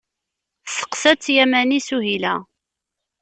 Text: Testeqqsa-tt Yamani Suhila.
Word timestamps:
Testeqqsa-tt 0.65 1.25
Yamani 1.35 1.79
Suhila. 1.87 2.33